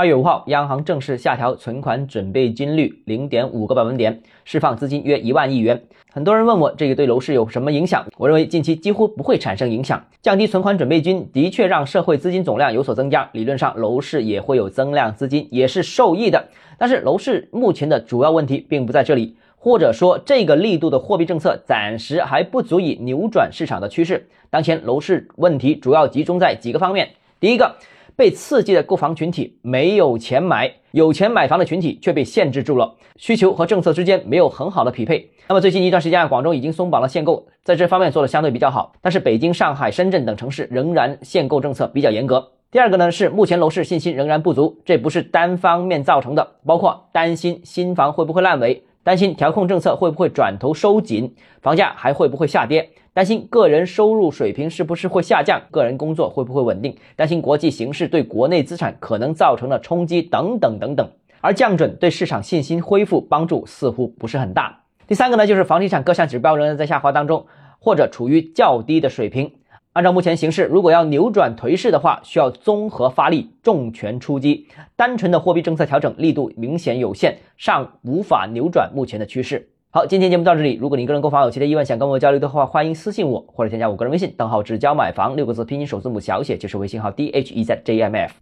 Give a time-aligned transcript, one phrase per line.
[0.00, 5.78] 二月五号，央行正式下调存款准备金率零点五个百分点，释放资金约一万亿元。
[6.10, 8.06] 很多人问我这个对楼市有什么影响？
[8.16, 10.02] 我认为近期几乎不会产生影响。
[10.22, 16.48] 降低存款准备金的确让社会资金总量有所增加，理论上楼市也会有增量资金，也是受益的。
[16.78, 24.26] 但是楼市目前的主要问题并不在这里，或者说这个力度的货币政策暂时还不足以扭转市场的趋势。
[24.48, 27.76] 当前楼市问题主要集中在几个方面，第一个。
[28.16, 35.30] 被刺激的购房群体没有钱买，有钱买房的群体却被限制住了，需求和政策之间没有很好的匹配。
[35.48, 42.52] 那么最近一段时间啊，广州已经松绑了限购，在这方面做的相对比较好，但是北京、上海、深圳等城市仍然限购政策比较严格。
[42.70, 48.84] 第二个呢是目前楼市信心仍然不足，这不是单方面造成的，包括担心新房会不会烂尾。
[49.02, 52.90] 担心调控政策会不会转头收紧，房价还会不会下跌？
[53.12, 56.96] 担心个人收入水平是不是会下降，个人工作会不会稳定？
[57.16, 61.10] 担心国际形势对国内资产可能造成的冲击等等等等。
[61.40, 64.82] 而降准对市场信心恢复帮助似乎不是很大。
[65.08, 67.46] 第三个呢，就是房地产各项指标仍然在下滑当中，
[67.80, 69.50] 或者处于较低的水平。
[69.92, 74.68] 按照目前形势，如果要扭转颓势的话，需要综合发力，重拳出击。
[74.94, 79.70] 单纯的货币政策调整力度明显有限，尚无法扭转目前的趋势。
[79.92, 80.76] 好，今天节目到这里。
[80.76, 88.34] 如果你个人购房有其他疑问，想跟我交流的话，欢迎私信我或者添加我个人微信，账号只交买房六个字拼音首字母小写就是微信号 d h e z j m f。